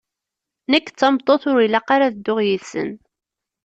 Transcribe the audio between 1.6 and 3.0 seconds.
ilaq ara ad dduɣ yid-sen!